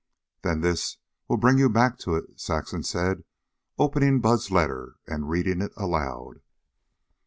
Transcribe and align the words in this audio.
"Then 0.41 0.61
this 0.61 0.97
will 1.27 1.37
bring 1.37 1.59
you 1.59 1.69
back 1.69 1.99
to 1.99 2.15
it," 2.15 2.39
Saxon 2.41 2.81
said, 2.81 3.23
opening 3.77 4.19
Bud's 4.19 4.49
letter 4.49 4.95
and 5.05 5.29
reading 5.29 5.61
it 5.61 5.71
aloud. 5.77 6.41